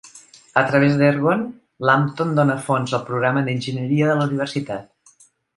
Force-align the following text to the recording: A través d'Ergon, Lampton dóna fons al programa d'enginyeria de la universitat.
A 0.61 0.61
través 0.69 0.95
d'Ergon, 1.01 1.43
Lampton 1.89 2.33
dóna 2.41 2.57
fons 2.71 2.97
al 2.99 3.07
programa 3.13 3.47
d'enginyeria 3.51 4.11
de 4.13 4.19
la 4.23 4.29
universitat. 4.31 5.25